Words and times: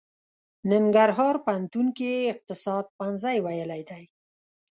ننګرهار 0.71 1.35
پوهنتون 1.45 1.87
کې 1.97 2.07
يې 2.15 2.29
اقتصاد 2.33 2.85
پوهنځی 2.95 3.37
ويلی 3.45 3.81
دی. 3.89 4.03